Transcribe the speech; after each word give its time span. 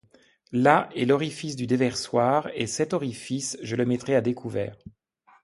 Là 0.53 0.89
est 0.95 1.05
l’orifice 1.05 1.55
du 1.55 1.67
déversoir, 1.67 2.49
et 2.55 2.65
cet 2.65 2.93
orifice, 2.95 3.55
je 3.61 3.75
le 3.75 3.85
mettrai 3.85 4.15
à 4.15 4.21
découvert 4.21 4.75